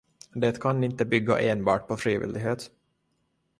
[0.33, 2.71] Det kan inte bygga enbart på frivillighet.